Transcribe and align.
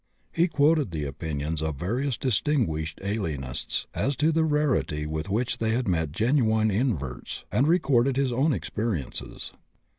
He 0.31 0.47
quoted 0.47 0.89
the 0.89 1.05
opinions 1.05 1.61
of 1.61 1.75
various 1.75 2.17
distinguished 2.17 2.99
alienists 3.03 3.85
as 3.93 4.15
to 4.15 4.31
the 4.31 4.43
rarity 4.43 5.05
with 5.05 5.29
which 5.29 5.59
they 5.59 5.73
had 5.73 5.87
met 5.87 6.11
genuine 6.11 6.71
inverts, 6.71 7.45
and 7.51 7.67
recorded 7.67 8.17
his 8.17 8.33
own 8.33 8.51
experiences. 8.51 9.53